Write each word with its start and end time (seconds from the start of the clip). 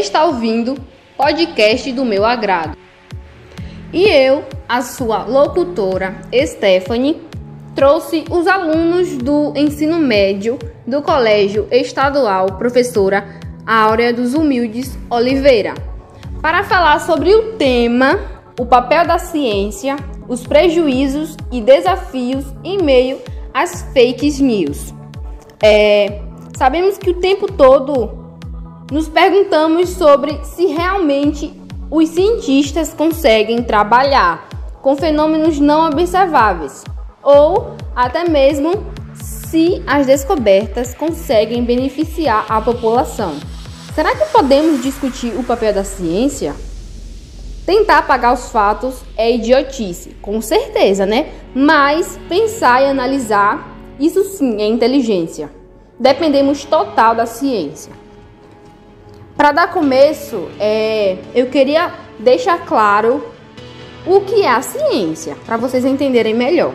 está 0.00 0.24
ouvindo 0.24 0.76
podcast 1.16 1.92
do 1.92 2.04
meu 2.04 2.24
agrado. 2.24 2.76
E 3.92 4.04
eu, 4.04 4.44
a 4.68 4.82
sua 4.82 5.24
locutora 5.24 6.16
Stephanie, 6.34 7.20
trouxe 7.74 8.24
os 8.30 8.46
alunos 8.46 9.16
do 9.18 9.52
ensino 9.56 9.98
médio 9.98 10.58
do 10.86 11.02
Colégio 11.02 11.68
Estadual 11.70 12.58
Professora 12.58 13.40
Áurea 13.66 14.12
dos 14.12 14.34
Humildes 14.34 14.98
Oliveira 15.08 15.74
para 16.40 16.64
falar 16.64 17.00
sobre 17.00 17.34
o 17.34 17.52
tema 17.52 18.40
o 18.60 18.66
papel 18.66 19.06
da 19.06 19.18
ciência, 19.18 19.96
os 20.28 20.46
prejuízos 20.46 21.34
e 21.50 21.62
desafios 21.62 22.44
em 22.62 22.76
meio 22.76 23.18
às 23.54 23.82
fake 23.94 24.42
news. 24.42 24.92
É, 25.62 26.20
sabemos 26.54 26.98
que 26.98 27.08
o 27.08 27.14
tempo 27.14 27.50
todo 27.50 28.19
nos 28.90 29.08
perguntamos 29.08 29.90
sobre 29.90 30.44
se 30.44 30.66
realmente 30.66 31.52
os 31.90 32.08
cientistas 32.08 32.92
conseguem 32.92 33.62
trabalhar 33.62 34.48
com 34.82 34.96
fenômenos 34.96 35.60
não 35.60 35.88
observáveis 35.88 36.84
ou 37.22 37.76
até 37.94 38.28
mesmo 38.28 38.72
se 39.14 39.82
as 39.86 40.06
descobertas 40.06 40.94
conseguem 40.94 41.64
beneficiar 41.64 42.46
a 42.48 42.60
população. 42.60 43.34
Será 43.94 44.14
que 44.14 44.24
podemos 44.32 44.82
discutir 44.82 45.36
o 45.36 45.42
papel 45.42 45.72
da 45.72 45.84
ciência? 45.84 46.54
Tentar 47.66 47.98
apagar 47.98 48.32
os 48.32 48.50
fatos 48.50 49.02
é 49.16 49.30
idiotice, 49.34 50.16
com 50.22 50.40
certeza, 50.40 51.04
né? 51.04 51.32
Mas 51.54 52.18
pensar 52.28 52.82
e 52.82 52.86
analisar, 52.86 53.76
isso 53.98 54.24
sim 54.24 54.60
é 54.62 54.66
inteligência. 54.66 55.50
Dependemos 55.98 56.64
total 56.64 57.14
da 57.14 57.26
ciência. 57.26 57.99
Para 59.40 59.52
dar 59.52 59.72
começo, 59.72 60.50
é, 60.60 61.16
eu 61.34 61.46
queria 61.46 61.94
deixar 62.18 62.66
claro 62.66 63.24
o 64.06 64.20
que 64.20 64.42
é 64.42 64.50
a 64.50 64.60
ciência, 64.60 65.34
para 65.46 65.56
vocês 65.56 65.82
entenderem 65.82 66.34
melhor. 66.34 66.74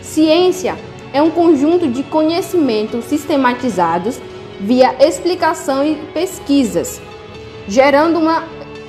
Ciência 0.00 0.74
é 1.12 1.20
um 1.20 1.30
conjunto 1.30 1.86
de 1.86 2.02
conhecimentos 2.02 3.04
sistematizados 3.04 4.18
via 4.58 4.96
explicação 5.06 5.84
e 5.84 5.96
pesquisas, 6.14 6.98
gerando 7.68 8.18
uma 8.18 8.44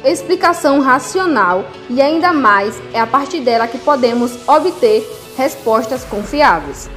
explicação 0.06 0.80
racional 0.80 1.66
e 1.90 2.02
ainda 2.02 2.32
mais 2.32 2.82
é 2.94 3.02
a 3.02 3.06
partir 3.06 3.42
dela 3.42 3.68
que 3.68 3.80
podemos 3.80 4.48
obter 4.48 5.06
respostas 5.36 6.06
confiáveis. 6.06 6.90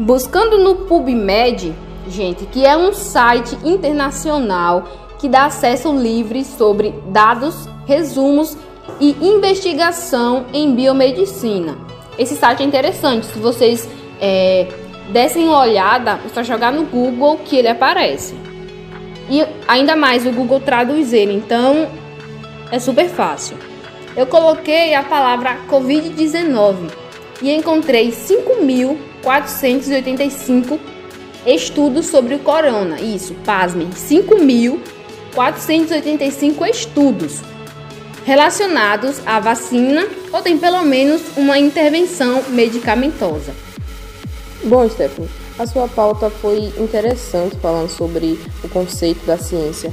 Buscando 0.00 0.58
no 0.58 0.74
PubMed, 0.86 1.76
gente, 2.10 2.44
que 2.46 2.66
é 2.66 2.76
um 2.76 2.92
site 2.92 3.56
internacional 3.64 4.84
que 5.18 5.28
dá 5.28 5.46
acesso 5.46 5.96
livre 5.96 6.44
sobre 6.44 6.92
dados, 7.08 7.68
resumos 7.86 8.56
e 8.98 9.16
investigação 9.20 10.46
em 10.52 10.74
biomedicina. 10.74 11.78
Esse 12.18 12.34
site 12.36 12.62
é 12.62 12.66
interessante, 12.66 13.26
se 13.26 13.38
vocês 13.38 13.88
é, 14.20 14.66
dessem 15.10 15.46
uma 15.46 15.60
olhada, 15.60 16.18
é 16.24 16.28
só 16.32 16.42
jogar 16.42 16.72
no 16.72 16.84
Google 16.84 17.38
que 17.44 17.54
ele 17.56 17.68
aparece. 17.68 18.34
E 19.28 19.46
ainda 19.68 19.94
mais 19.94 20.26
o 20.26 20.32
Google 20.32 20.60
traduz 20.60 21.12
ele, 21.12 21.34
então 21.34 21.86
é 22.70 22.78
super 22.78 23.06
fácil. 23.08 23.58
Eu 24.16 24.26
coloquei 24.26 24.94
a 24.94 25.02
palavra 25.02 25.58
Covid-19 25.68 26.90
e 27.42 27.52
encontrei 27.52 28.10
5.485 28.10 30.78
estudos 31.46 32.06
sobre 32.06 32.34
o 32.34 32.40
corona. 32.40 33.00
Isso, 33.00 33.34
pasmem, 33.44 33.88
5.485 33.90 36.68
estudos 36.68 37.40
relacionados 38.24 39.20
à 39.26 39.38
vacina 39.40 40.06
ou 40.32 40.40
tem 40.42 40.56
pelo 40.58 40.82
menos 40.82 41.22
uma 41.36 41.58
intervenção 41.58 42.42
medicamentosa. 42.50 43.52
Bom, 44.64 44.88
Stephanie, 44.88 45.28
a 45.58 45.66
sua 45.66 45.88
pauta 45.88 46.30
foi 46.30 46.72
interessante 46.78 47.56
falando 47.56 47.88
sobre 47.88 48.38
o 48.62 48.68
conceito 48.68 49.26
da 49.26 49.36
ciência. 49.36 49.92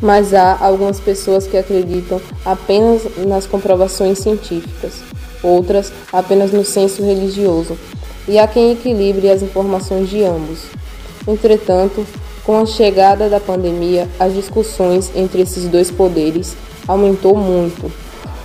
Mas 0.00 0.34
há 0.34 0.58
algumas 0.60 1.00
pessoas 1.00 1.46
que 1.46 1.56
acreditam 1.56 2.20
apenas 2.44 3.02
nas 3.26 3.46
comprovações 3.46 4.18
científicas, 4.18 5.02
outras 5.42 5.90
apenas 6.12 6.52
no 6.52 6.64
senso 6.64 7.02
religioso, 7.02 7.78
e 8.28 8.38
há 8.38 8.46
quem 8.46 8.72
equilibre 8.72 9.30
as 9.30 9.42
informações 9.42 10.08
de 10.08 10.22
ambos. 10.22 10.64
Entretanto, 11.26 12.06
com 12.44 12.58
a 12.58 12.66
chegada 12.66 13.28
da 13.28 13.40
pandemia, 13.40 14.08
as 14.18 14.32
discussões 14.32 15.10
entre 15.14 15.42
esses 15.42 15.64
dois 15.68 15.90
poderes 15.90 16.56
aumentou 16.86 17.36
muito 17.36 17.90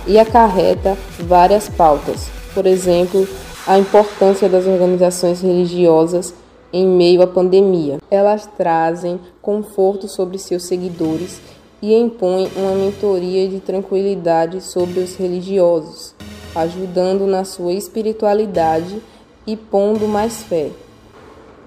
e 0.06 0.18
acarreta 0.18 0.96
várias 1.20 1.68
pautas. 1.68 2.28
Por 2.54 2.66
exemplo, 2.66 3.26
a 3.66 3.78
importância 3.78 4.48
das 4.48 4.66
organizações 4.66 5.40
religiosas 5.40 6.34
em 6.72 6.86
meio 6.86 7.22
à 7.22 7.26
pandemia. 7.26 7.98
Elas 8.10 8.48
trazem 8.56 9.20
conforto 9.40 10.08
sobre 10.08 10.38
seus 10.38 10.64
seguidores 10.64 11.40
e 11.80 11.94
impõem 11.94 12.48
uma 12.56 12.74
mentoria 12.74 13.48
de 13.48 13.60
tranquilidade 13.60 14.60
sobre 14.60 15.00
os 15.00 15.16
religiosos, 15.16 16.14
ajudando 16.54 17.26
na 17.26 17.44
sua 17.44 17.72
espiritualidade 17.72 19.00
e 19.46 19.56
pondo 19.56 20.06
mais 20.06 20.42
fé. 20.42 20.70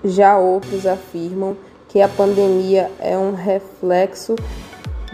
Já 0.04 0.38
outros 0.38 0.86
afirmam 0.86 1.58
que 1.90 2.02
a 2.02 2.08
pandemia 2.08 2.92
é 3.00 3.18
um 3.18 3.34
reflexo 3.34 4.36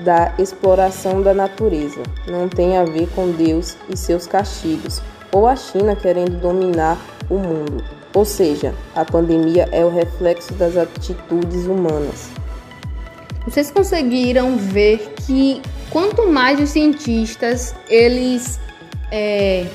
da 0.03 0.33
exploração 0.39 1.21
da 1.21 1.33
natureza, 1.33 2.01
não 2.27 2.49
tem 2.49 2.77
a 2.77 2.83
ver 2.83 3.07
com 3.13 3.31
Deus 3.31 3.77
e 3.89 3.95
seus 3.95 4.25
castigos, 4.25 5.01
ou 5.31 5.47
a 5.47 5.55
China 5.55 5.95
querendo 5.95 6.39
dominar 6.39 6.97
o 7.29 7.37
mundo. 7.37 7.83
Ou 8.13 8.25
seja, 8.25 8.73
a 8.95 9.05
pandemia 9.05 9.69
é 9.71 9.85
o 9.85 9.89
reflexo 9.89 10.53
das 10.55 10.75
atitudes 10.75 11.65
humanas. 11.65 12.29
Vocês 13.45 13.71
conseguiram 13.71 14.57
ver 14.57 15.13
que 15.25 15.61
quanto 15.89 16.27
mais 16.27 16.59
os 16.59 16.69
cientistas 16.69 17.73
eles 17.89 18.59
é, 19.11 19.65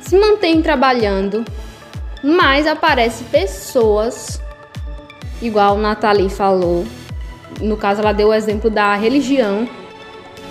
se 0.00 0.16
mantêm 0.16 0.62
trabalhando, 0.62 1.44
mais 2.24 2.66
aparecem 2.66 3.26
pessoas, 3.26 4.40
igual 5.42 5.76
Nathalie 5.76 6.30
falou, 6.30 6.86
no 7.60 7.76
caso 7.76 8.00
ela 8.00 8.12
deu 8.12 8.28
o 8.28 8.34
exemplo 8.34 8.70
da 8.70 8.94
religião, 8.94 9.68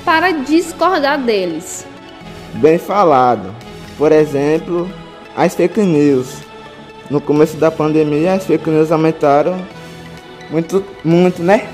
para 0.06 0.32
discordar 0.32 1.20
deles. 1.20 1.88
Bem 2.56 2.78
falado. 2.78 3.54
Por 3.98 4.12
exemplo, 4.12 4.88
as 5.36 5.56
fake 5.56 5.82
news. 5.82 6.38
No 7.10 7.20
começo 7.20 7.58
da 7.58 7.72
pandemia, 7.72 8.34
as 8.34 8.46
fake 8.46 8.70
news 8.70 8.92
aumentaram 8.92 9.60
muito, 10.52 10.84
muito, 11.04 11.42
né? 11.42 11.68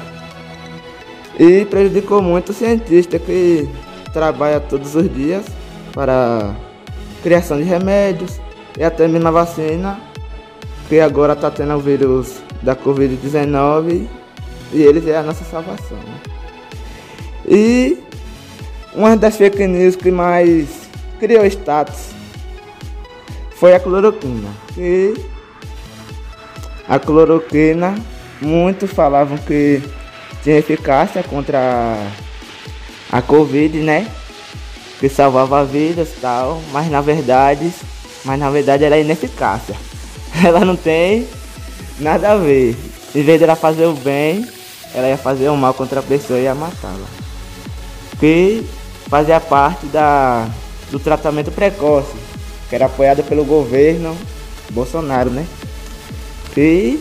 E 1.38 1.66
prejudicou 1.66 2.22
muito 2.22 2.50
o 2.50 2.54
cientista 2.54 3.20
que 3.20 3.68
trabalha 4.14 4.60
todos 4.60 4.96
os 4.96 5.14
dias 5.14 5.46
para 5.94 6.56
criação 7.22 7.58
de 7.58 7.64
remédios 7.64 8.40
e 8.80 8.84
até 8.84 9.10
mesmo 9.10 9.28
a 9.28 9.32
vacina, 9.32 10.00
que 10.88 11.02
agora 11.02 11.34
está 11.34 11.52
tendo 11.52 11.76
o 11.76 11.80
vírus 11.80 12.42
da 12.62 12.78
Covid-19 12.78 14.08
e 14.72 14.82
eles 14.82 15.06
é 15.06 15.18
a 15.18 15.22
nossa 15.22 15.44
salvação. 15.44 15.98
Né? 15.98 16.20
E 17.46 17.98
uma 18.96 19.18
das 19.18 19.36
fake 19.36 19.68
news 19.68 19.98
que 19.98 20.10
mais 20.10 20.90
criou 21.20 21.46
status 21.46 22.12
foi 23.52 23.76
a 23.76 23.80
cloroquina. 23.82 24.50
E 24.78 25.14
a 26.88 26.98
cloroquina, 26.98 27.96
muitos 28.42 28.92
falavam 28.92 29.38
que 29.40 29.84
tinha 30.42 30.58
eficácia 30.58 31.22
contra 31.22 31.98
a 33.12 33.22
Covid, 33.22 33.78
né? 33.80 34.10
Que 35.02 35.10
salvava 35.10 35.66
vidas 35.66 36.10
e 36.16 36.22
tal, 36.22 36.62
mas 36.72 36.90
na 36.90 37.02
verdade, 37.02 37.72
mas 38.24 38.40
na 38.40 38.50
verdade 38.50 38.84
era 38.84 39.00
ineficácia. 39.00 39.76
Ela 40.44 40.64
não 40.66 40.76
tem 40.76 41.28
nada 42.00 42.32
a 42.32 42.36
ver. 42.38 42.76
Em 43.14 43.24
vez 43.24 43.40
de 43.40 43.44
ela 43.44 43.56
fazer 43.56 43.86
o 43.86 43.94
bem, 43.94 44.48
ela 44.94 45.08
ia 45.08 45.18
fazer 45.18 45.50
o 45.50 45.58
mal 45.58 45.74
contra 45.74 46.00
a 46.00 46.04
pessoa 46.04 46.38
e 46.38 46.44
ia 46.44 46.54
matá-la. 46.54 47.08
Que 48.20 48.64
fazia 49.10 49.40
parte 49.40 49.88
da, 49.88 50.48
do 50.92 51.00
tratamento 51.00 51.52
precoce, 51.52 52.14
que 52.70 52.76
era 52.76 52.86
apoiado 52.86 53.24
pelo 53.24 53.44
governo 53.44 54.16
Bolsonaro, 54.70 55.32
né? 55.32 55.48
E 56.56 57.00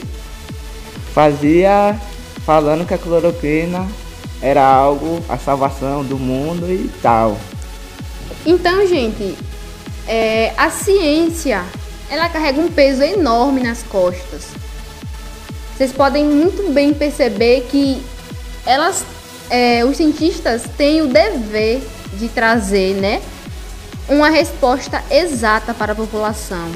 fazia 1.12 1.98
falando 2.46 2.86
que 2.86 2.94
a 2.94 2.98
cloroquina 2.98 3.86
era 4.40 4.64
algo, 4.64 5.20
a 5.28 5.36
salvação 5.36 6.04
do 6.04 6.16
mundo 6.18 6.70
e 6.70 6.88
tal. 7.02 7.36
Então, 8.46 8.86
gente, 8.86 9.36
é, 10.08 10.52
a 10.56 10.70
ciência 10.70 11.62
ela 12.10 12.28
carrega 12.28 12.58
um 12.60 12.70
peso 12.70 13.02
enorme 13.02 13.62
nas 13.62 13.82
costas. 13.82 14.46
Vocês 15.76 15.92
podem 15.92 16.24
muito 16.24 16.72
bem 16.72 16.94
perceber 16.94 17.66
que 17.70 18.02
elas 18.66 19.04
é, 19.50 19.84
os 19.84 19.96
cientistas 19.96 20.62
têm 20.76 21.02
o 21.02 21.06
dever 21.06 21.80
de 22.14 22.28
trazer, 22.28 22.94
né, 22.94 23.22
uma 24.08 24.30
resposta 24.30 25.02
exata 25.10 25.72
para 25.74 25.92
a 25.92 25.96
população. 25.96 26.70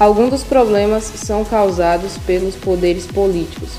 Alguns 0.00 0.30
dos 0.30 0.42
problemas 0.42 1.04
são 1.04 1.44
causados 1.44 2.16
pelos 2.18 2.54
poderes 2.54 3.06
políticos, 3.06 3.70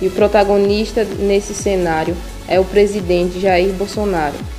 e 0.00 0.06
o 0.06 0.10
protagonista 0.10 1.04
nesse 1.04 1.54
cenário 1.54 2.16
é 2.46 2.60
o 2.60 2.64
presidente 2.64 3.40
Jair 3.40 3.72
Bolsonaro. 3.72 4.55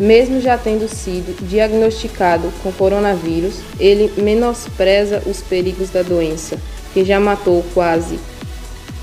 Mesmo 0.00 0.40
já 0.40 0.56
tendo 0.56 0.88
sido 0.88 1.36
diagnosticado 1.46 2.50
com 2.62 2.72
coronavírus, 2.72 3.60
ele 3.78 4.10
menospreza 4.16 5.22
os 5.26 5.42
perigos 5.42 5.90
da 5.90 6.00
doença, 6.00 6.56
que 6.94 7.04
já 7.04 7.20
matou 7.20 7.62
quase 7.74 8.18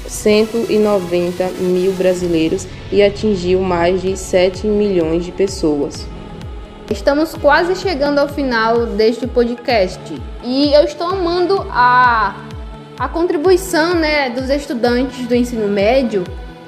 190 0.07 1.49
mil 1.59 1.91
brasileiros 1.91 2.67
e 2.91 3.03
atingiu 3.03 3.61
mais 3.61 4.01
de 4.01 4.17
7 4.17 4.65
milhões 4.65 5.23
de 5.23 5.31
pessoas. 5.31 6.07
Estamos 6.89 7.35
quase 7.35 7.75
chegando 7.75 8.17
ao 8.17 8.27
final 8.27 8.87
deste 8.87 9.27
podcast 9.27 10.01
e 10.43 10.73
eu 10.73 10.83
estou 10.83 11.05
amando 11.05 11.63
a, 11.69 12.43
a 12.97 13.07
contribuição 13.07 13.93
né, 13.93 14.31
dos 14.31 14.49
estudantes 14.49 15.27
do 15.27 15.35
ensino 15.35 15.67
médio 15.67 16.23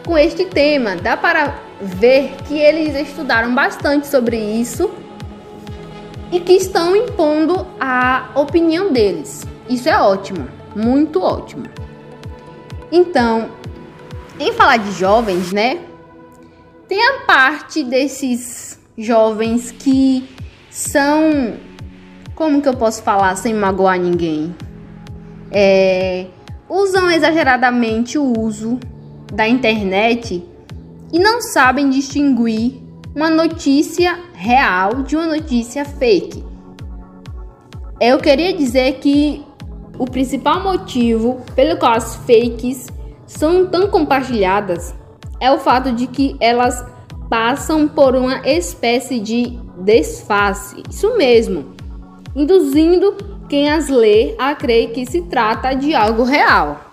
com 0.06 0.16
este 0.16 0.46
tema. 0.46 0.96
Dá 0.96 1.18
para 1.18 1.69
ver 1.82 2.36
que 2.48 2.58
eles 2.58 2.96
estudaram 2.96 3.54
bastante 3.54 4.08
sobre 4.08 4.38
isso 4.38 4.90
e 6.32 6.40
que 6.40 6.54
estão 6.54 6.96
impondo 6.96 7.66
a 7.80 8.30
opinião 8.36 8.92
deles. 8.92 9.46
Isso 9.70 9.88
é 9.88 9.98
ótimo, 10.00 10.48
muito 10.76 11.22
ótimo. 11.22 11.64
Então, 12.92 13.50
em 14.40 14.54
falar 14.54 14.78
de 14.78 14.92
jovens, 14.92 15.52
né? 15.52 15.80
Tem 16.88 17.00
a 17.02 17.22
parte 17.26 17.84
desses 17.84 18.80
jovens 18.98 19.72
que 19.72 20.28
são. 20.70 21.54
Como 22.34 22.62
que 22.62 22.70
eu 22.70 22.76
posso 22.76 23.04
falar 23.04 23.36
sem 23.36 23.54
magoar 23.54 24.00
ninguém? 24.00 24.56
É, 25.52 26.28
usam 26.70 27.12
exageradamente 27.12 28.18
o 28.18 28.40
uso 28.40 28.80
da 29.34 29.48
internet 29.48 30.44
e 31.12 31.20
não 31.20 31.42
sabem 31.42 31.90
distinguir 31.90 32.82
uma 33.16 33.30
notícia 33.30 34.20
real 34.34 35.04
de 35.04 35.16
uma 35.16 35.26
notícia 35.26 35.84
fake. 35.84 36.44
Eu 38.00 38.18
queria 38.20 38.54
dizer 38.54 39.00
que 39.00 39.44
o 39.98 40.06
principal 40.06 40.64
motivo 40.64 41.42
pelo 41.56 41.78
qual 41.78 41.94
as 41.94 42.16
fakes 42.16 42.88
são 43.26 43.66
tão 43.68 43.90
compartilhadas 43.90 44.96
é 45.40 45.52
o 45.52 45.60
fato 45.60 45.92
de 45.92 46.08
que 46.08 46.36
elas 46.40 46.86
passam 47.30 47.88
por 47.88 48.16
uma 48.16 48.48
espécie 48.48 49.20
de 49.20 49.60
desface, 49.80 50.82
isso 50.90 51.16
mesmo, 51.18 51.74
induzindo 52.36 53.16
quem 53.48 53.70
as 53.70 53.88
lê 53.88 54.36
a 54.38 54.56
crer 54.56 54.92
que 54.92 55.06
se 55.06 55.22
trata 55.24 55.74
de 55.74 55.94
algo 55.94 56.24
real. 56.24 56.89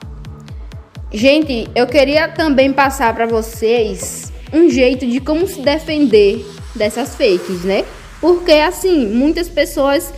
Gente, 1.16 1.66
eu 1.74 1.86
queria 1.86 2.28
também 2.28 2.74
passar 2.74 3.14
para 3.14 3.24
vocês 3.24 4.30
um 4.52 4.68
jeito 4.68 5.06
de 5.06 5.18
como 5.18 5.46
se 5.46 5.62
defender 5.62 6.44
dessas 6.74 7.14
fakes, 7.14 7.64
né? 7.64 7.86
Porque 8.20 8.52
assim, 8.52 9.06
muitas 9.06 9.48
pessoas 9.48 10.12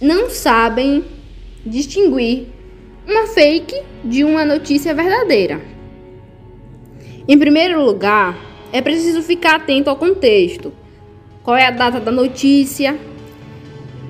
não 0.00 0.28
sabem 0.30 1.04
distinguir 1.64 2.48
uma 3.06 3.28
fake 3.28 3.82
de 4.02 4.24
uma 4.24 4.44
notícia 4.44 4.92
verdadeira. 4.92 5.60
Em 7.28 7.38
primeiro 7.38 7.80
lugar, 7.80 8.36
é 8.72 8.82
preciso 8.82 9.22
ficar 9.22 9.54
atento 9.54 9.90
ao 9.90 9.96
contexto. 9.96 10.72
Qual 11.44 11.56
é 11.56 11.66
a 11.66 11.70
data 11.70 12.00
da 12.00 12.10
notícia? 12.10 12.98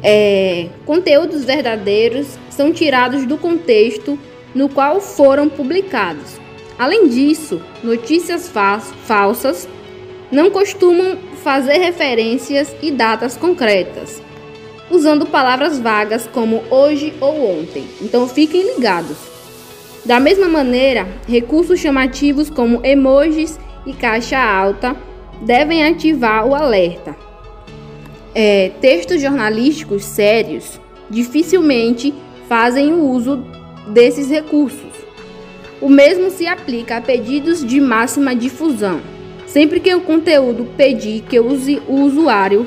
É, 0.02 0.70
conteúdos 0.86 1.44
verdadeiros 1.44 2.38
são 2.48 2.72
tirados 2.72 3.26
do 3.26 3.36
contexto 3.36 4.18
no 4.54 4.68
qual 4.68 5.00
foram 5.00 5.48
publicados. 5.48 6.40
Além 6.78 7.08
disso, 7.08 7.60
notícias 7.82 8.48
fa 8.48 8.78
falsas 8.80 9.68
não 10.30 10.50
costumam 10.50 11.18
fazer 11.42 11.78
referências 11.78 12.74
e 12.82 12.90
datas 12.90 13.36
concretas 13.36 14.22
usando 14.92 15.26
palavras 15.26 15.78
vagas 15.80 16.28
como 16.32 16.62
hoje 16.70 17.14
ou 17.20 17.58
ontem. 17.58 17.84
Então 18.00 18.28
fiquem 18.28 18.74
ligados. 18.74 19.16
Da 20.04 20.20
mesma 20.20 20.48
maneira, 20.48 21.06
recursos 21.26 21.80
chamativos 21.80 22.50
como 22.50 22.84
emojis 22.84 23.58
e 23.86 23.92
caixa 23.92 24.38
alta 24.38 24.96
devem 25.40 25.84
ativar 25.84 26.46
o 26.46 26.54
alerta. 26.54 27.16
É, 28.34 28.70
textos 28.80 29.20
jornalísticos 29.20 30.04
sérios 30.04 30.80
dificilmente 31.08 32.12
fazem 32.48 32.92
o 32.92 33.04
uso 33.04 33.44
desses 33.86 34.28
recursos. 34.28 34.92
O 35.80 35.88
mesmo 35.88 36.30
se 36.30 36.46
aplica 36.46 36.96
a 36.96 37.00
pedidos 37.00 37.64
de 37.64 37.80
máxima 37.80 38.34
difusão. 38.34 39.00
Sempre 39.46 39.80
que 39.80 39.94
o 39.94 40.00
conteúdo 40.00 40.66
pedir 40.76 41.22
que 41.22 41.38
use 41.40 41.82
o 41.86 42.00
usuário 42.02 42.66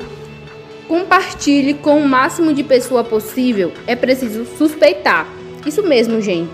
Compartilhe 0.88 1.74
com 1.74 2.00
o 2.00 2.08
máximo 2.08 2.54
de 2.54 2.64
pessoa 2.64 3.04
possível. 3.04 3.72
É 3.88 3.96
preciso 3.96 4.46
suspeitar. 4.58 5.28
Isso 5.66 5.82
mesmo, 5.82 6.22
gente. 6.22 6.52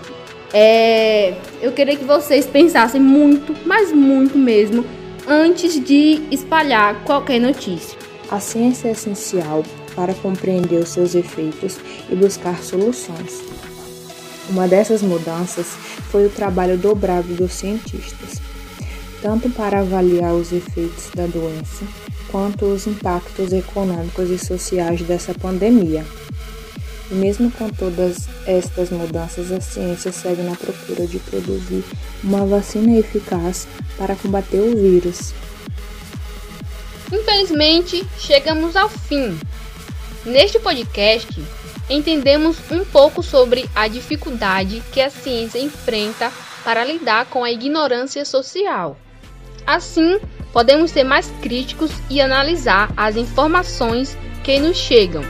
É, 0.54 1.34
eu 1.60 1.72
queria 1.72 1.96
que 1.96 2.04
vocês 2.04 2.46
pensassem 2.46 3.00
muito, 3.00 3.54
mas 3.66 3.92
muito 3.92 4.38
mesmo, 4.38 4.84
antes 5.26 5.78
de 5.82 6.22
espalhar 6.30 7.04
qualquer 7.04 7.40
notícia. 7.40 7.98
A 8.30 8.40
ciência 8.40 8.88
é 8.88 8.92
essencial 8.92 9.62
para 9.94 10.14
compreender 10.14 10.76
os 10.76 10.88
seus 10.88 11.14
efeitos 11.14 11.78
e 12.10 12.14
buscar 12.14 12.62
soluções. 12.62 13.42
Uma 14.52 14.68
dessas 14.68 15.00
mudanças 15.00 15.66
foi 16.10 16.26
o 16.26 16.30
trabalho 16.30 16.76
dobrado 16.76 17.34
dos 17.34 17.54
cientistas, 17.54 18.42
tanto 19.22 19.48
para 19.48 19.80
avaliar 19.80 20.34
os 20.34 20.52
efeitos 20.52 21.08
da 21.14 21.26
doença 21.26 21.86
quanto 22.30 22.66
os 22.66 22.86
impactos 22.86 23.50
econômicos 23.50 24.28
e 24.28 24.36
sociais 24.38 25.00
dessa 25.00 25.32
pandemia. 25.32 26.04
E 27.10 27.14
mesmo 27.14 27.50
com 27.50 27.70
todas 27.70 28.28
estas 28.46 28.90
mudanças, 28.90 29.50
a 29.50 29.60
ciência 29.62 30.12
segue 30.12 30.42
na 30.42 30.54
procura 30.54 31.06
de 31.06 31.18
produzir 31.18 31.82
uma 32.22 32.44
vacina 32.44 32.98
eficaz 32.98 33.66
para 33.96 34.14
combater 34.14 34.60
o 34.60 34.76
vírus. 34.76 35.32
Infelizmente, 37.10 38.06
chegamos 38.18 38.76
ao 38.76 38.90
fim. 38.90 39.34
Neste 40.26 40.58
podcast, 40.58 41.42
entendemos 41.88 42.58
um 42.70 42.84
pouco 42.84 43.22
sobre 43.22 43.68
a 43.74 43.88
dificuldade 43.88 44.82
que 44.92 45.00
a 45.00 45.10
ciência 45.10 45.58
enfrenta 45.58 46.32
para 46.64 46.84
lidar 46.84 47.26
com 47.26 47.44
a 47.44 47.50
ignorância 47.50 48.24
social. 48.24 48.96
Assim, 49.66 50.18
podemos 50.52 50.90
ser 50.90 51.04
mais 51.04 51.32
críticos 51.40 51.90
e 52.10 52.20
analisar 52.20 52.92
as 52.96 53.16
informações 53.16 54.16
que 54.42 54.58
nos 54.58 54.76
chegam 54.76 55.22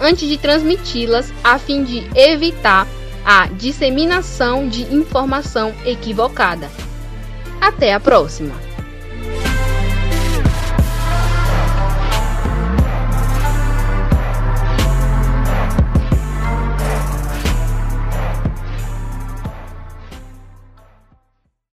antes 0.00 0.28
de 0.28 0.36
transmiti-las, 0.36 1.32
a 1.42 1.58
fim 1.58 1.84
de 1.84 2.04
evitar 2.14 2.86
a 3.24 3.46
disseminação 3.46 4.68
de 4.68 4.82
informação 4.94 5.74
equivocada. 5.84 6.70
Até 7.60 7.94
a 7.94 8.00
próxima! 8.00 8.73